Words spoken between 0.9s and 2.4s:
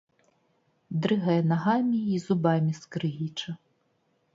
Дрыгае нагамі й